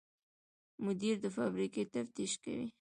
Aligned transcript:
مدیر 0.85 1.15
د 1.23 1.25
فابریکې 1.35 1.83
تفتیش 1.93 2.31
کوي. 2.43 2.67